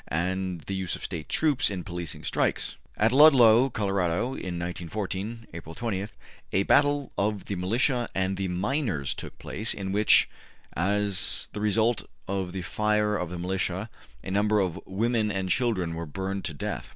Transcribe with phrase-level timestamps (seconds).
[0.11, 2.75] 72), and the use of State troops in policing strikes (p.
[2.97, 3.05] 298).
[3.05, 6.07] At Ludlow (Colorado) in 1914 (April 20)
[6.53, 10.27] a battle of the militia and the miners took place, in which,
[10.73, 13.91] as the result of the fire of the militia,
[14.23, 16.89] a number of women and children were burned to death.